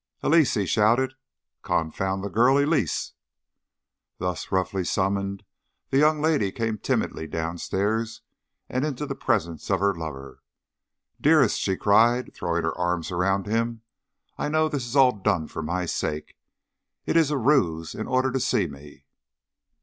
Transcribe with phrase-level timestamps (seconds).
[0.23, 1.13] "Elise!" he shouted.
[1.61, 2.57] "Confound the girl!
[2.57, 3.13] Elise!"
[4.17, 5.43] Thus roughly summoned,
[5.91, 8.23] the young lady came timidly downstairs
[8.67, 10.41] and into the presence of her lover.
[11.21, 13.83] "Dearest!" she cried, throwing her arms round him,
[14.39, 16.35] "I know this is all done for my sake!
[17.05, 19.05] It is a ruse in order to see me."